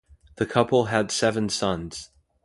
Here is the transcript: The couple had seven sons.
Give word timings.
The 0.37 0.47
couple 0.47 0.85
had 0.85 1.11
seven 1.11 1.47
sons. 1.49 2.09